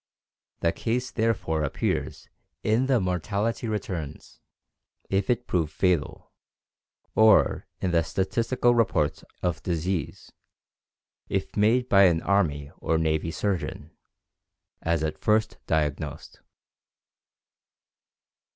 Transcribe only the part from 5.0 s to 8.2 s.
if it prove fatal, or in the